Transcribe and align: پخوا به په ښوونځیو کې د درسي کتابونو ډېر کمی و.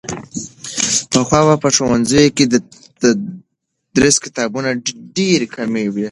پخوا 1.11 1.39
به 1.47 1.55
په 1.63 1.69
ښوونځیو 1.75 2.33
کې 2.35 2.45
د 3.03 3.05
درسي 3.95 4.19
کتابونو 4.25 4.69
ډېر 5.17 5.39
کمی 5.55 5.85
و. 5.89 5.95